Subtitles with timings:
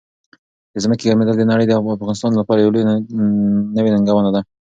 [0.73, 2.83] د ځمکې ګرمېدل د نړۍ او افغانستان لپاره یو لوی
[3.77, 4.41] نوي ننګونه ده.